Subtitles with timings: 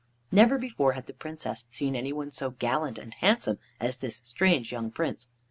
[0.31, 4.71] Never before had the Princess seen any one so gallant and handsome as this strange
[4.71, 5.27] young Prince.